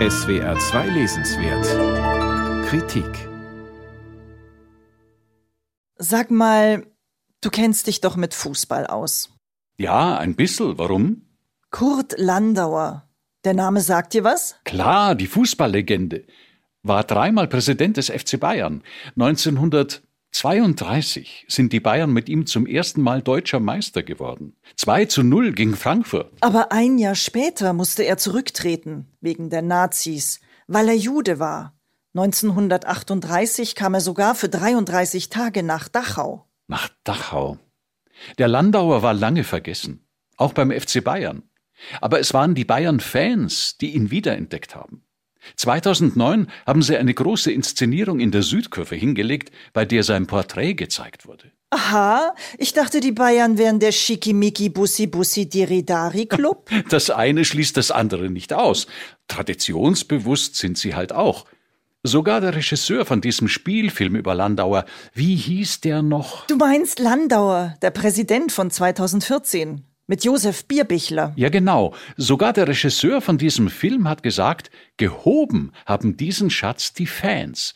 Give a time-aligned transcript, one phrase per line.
[0.00, 3.06] SWR 2 Lesenswert Kritik
[5.96, 6.84] Sag mal,
[7.40, 9.30] du kennst dich doch mit Fußball aus.
[9.78, 10.78] Ja, ein bisschen.
[10.78, 11.22] Warum?
[11.70, 13.08] Kurt Landauer.
[13.44, 14.56] Der Name sagt dir was?
[14.64, 16.26] Klar, die Fußballlegende.
[16.82, 18.82] War dreimal Präsident des FC Bayern.
[20.34, 24.56] 1932 sind die Bayern mit ihm zum ersten Mal deutscher Meister geworden.
[24.76, 26.32] 2 zu 0 gegen Frankfurt.
[26.40, 31.78] Aber ein Jahr später musste er zurücktreten, wegen der Nazis, weil er Jude war.
[32.14, 36.48] 1938 kam er sogar für 33 Tage nach Dachau.
[36.66, 37.58] Nach Dachau.
[38.38, 40.04] Der Landauer war lange vergessen,
[40.36, 41.44] auch beim FC Bayern.
[42.00, 45.04] Aber es waren die Bayern-Fans, die ihn wiederentdeckt haben.
[45.56, 51.26] 2009 haben sie eine große Inszenierung in der Südkurve hingelegt, bei der sein Porträt gezeigt
[51.26, 51.50] wurde.
[51.70, 56.70] Aha, ich dachte, die Bayern wären der Schickimicki Bussi Bussi Diridari Club.
[56.88, 58.86] Das eine schließt das andere nicht aus.
[59.26, 61.46] Traditionsbewusst sind sie halt auch.
[62.04, 66.46] Sogar der Regisseur von diesem Spielfilm über Landauer, wie hieß der noch?
[66.46, 71.32] Du meinst Landauer, der Präsident von 2014, mit Josef Bierbichler.
[71.36, 71.94] Ja, genau.
[72.16, 77.74] Sogar der Regisseur von diesem Film hat gesagt, gehoben haben diesen Schatz die Fans.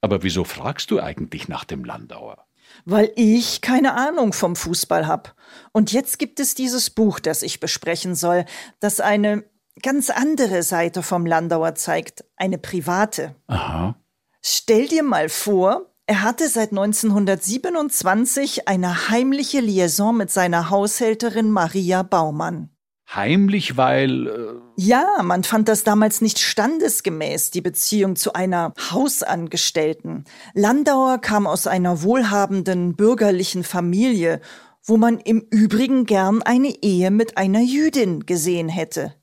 [0.00, 2.44] Aber wieso fragst du eigentlich nach dem Landauer?
[2.84, 5.34] Weil ich keine Ahnung vom Fußball hab.
[5.72, 8.44] Und jetzt gibt es dieses Buch, das ich besprechen soll,
[8.80, 9.44] das eine
[9.82, 13.34] ganz andere Seite vom Landauer zeigt, eine private.
[13.46, 13.96] Aha.
[14.42, 22.02] Stell dir mal vor, er hatte seit 1927 eine heimliche Liaison mit seiner Haushälterin Maria
[22.02, 22.68] Baumann.
[23.14, 24.26] Heimlich, weil.
[24.26, 30.24] Äh ja, man fand das damals nicht standesgemäß, die Beziehung zu einer Hausangestellten.
[30.52, 34.40] Landauer kam aus einer wohlhabenden bürgerlichen Familie,
[34.82, 39.14] wo man im Übrigen gern eine Ehe mit einer Jüdin gesehen hätte.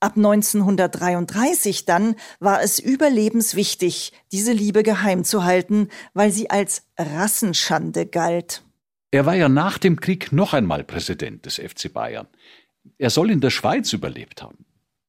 [0.00, 8.06] Ab 1933 dann war es überlebenswichtig, diese Liebe geheim zu halten, weil sie als Rassenschande
[8.06, 8.62] galt.
[9.10, 12.28] Er war ja nach dem Krieg noch einmal Präsident des FC Bayern.
[12.98, 14.66] Er soll in der Schweiz überlebt haben.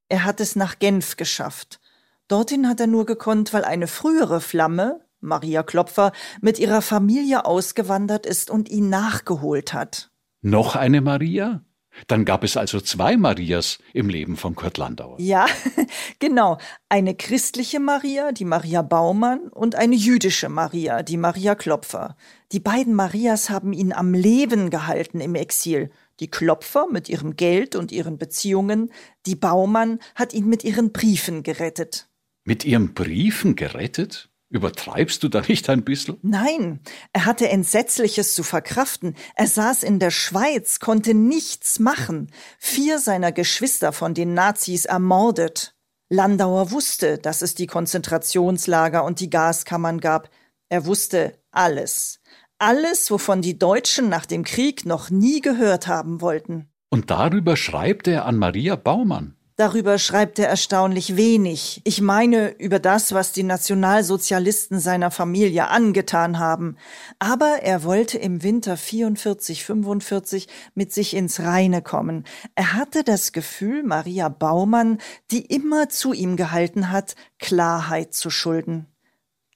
[0.08, 1.80] Er hat es nach Genf geschafft.
[2.28, 8.26] Dorthin hat er nur gekonnt, weil eine frühere Flamme, Maria Klopfer, mit ihrer Familie ausgewandert
[8.26, 10.10] ist und ihn nachgeholt hat.
[10.42, 11.64] Noch eine Maria?
[12.08, 15.20] Dann gab es also zwei Marias im Leben von Kurt Landauer.
[15.20, 15.48] Ja,
[16.20, 16.58] genau.
[16.88, 22.16] Eine christliche Maria, die Maria Baumann, und eine jüdische Maria, die Maria Klopfer.
[22.52, 25.92] Die beiden Marias haben ihn am Leben gehalten im Exil.
[26.20, 28.92] Die Klopfer mit ihrem Geld und ihren Beziehungen,
[29.26, 32.10] die Baumann hat ihn mit ihren Briefen gerettet.
[32.44, 34.29] Mit ihren Briefen gerettet?
[34.52, 36.18] Übertreibst du da nicht ein bisschen?
[36.24, 36.80] Nein,
[37.14, 39.16] er hatte Entsetzliches zu verkraften.
[39.36, 42.32] Er saß in der Schweiz, konnte nichts machen.
[42.58, 45.76] Vier seiner Geschwister von den Nazis ermordet.
[46.10, 50.32] Landauer wusste, dass es die Konzentrationslager und die Gaskammern gab.
[50.68, 52.20] Er wusste alles.
[52.58, 56.70] Alles, wovon die Deutschen nach dem Krieg noch nie gehört haben wollten.
[56.90, 59.36] Und darüber schreibt er an Maria Baumann.
[59.60, 61.82] Darüber schreibt er erstaunlich wenig.
[61.84, 66.78] Ich meine über das, was die Nationalsozialisten seiner Familie angetan haben.
[67.20, 72.24] Aber er wollte im Winter 44, 45 mit sich ins Reine kommen.
[72.56, 74.98] Er hatte das Gefühl, Maria Baumann,
[75.30, 78.88] die immer zu ihm gehalten hat, Klarheit zu schulden.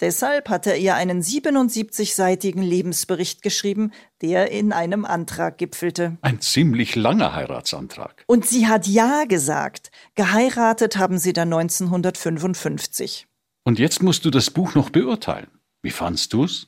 [0.03, 6.18] Deshalb hat er ihr einen 77-seitigen Lebensbericht geschrieben, der in einem Antrag gipfelte.
[6.19, 8.25] Ein ziemlich langer Heiratsantrag.
[8.28, 9.92] Und sie hat Ja gesagt.
[10.16, 13.28] Geheiratet haben sie dann 1955.
[13.63, 15.47] Und jetzt musst du das Buch noch beurteilen.
[15.81, 16.68] Wie fandst du's?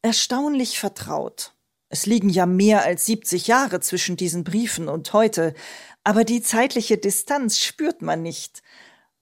[0.00, 1.52] Erstaunlich vertraut.
[1.90, 5.52] Es liegen ja mehr als 70 Jahre zwischen diesen Briefen und heute,
[6.02, 8.62] aber die zeitliche Distanz spürt man nicht.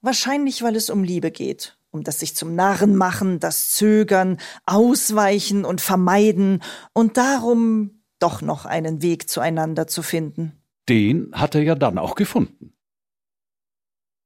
[0.00, 5.64] Wahrscheinlich, weil es um Liebe geht um das sich zum Narren machen, das Zögern, Ausweichen
[5.64, 10.52] und Vermeiden und darum doch noch einen Weg zueinander zu finden.
[10.88, 12.72] Den hat er ja dann auch gefunden.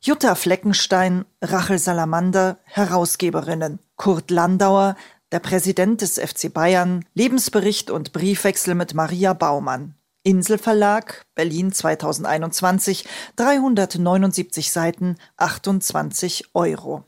[0.02, 4.96] Jutta Fleckenstein, Rachel Salamander, Herausgeberinnen, Kurt Landauer,
[5.32, 9.94] der Präsident des FC Bayern, Lebensbericht und Briefwechsel mit Maria Baumann.
[10.23, 13.06] Inselverlag, Berlin 2021,
[13.37, 17.05] 379 Seiten, 28 Euro.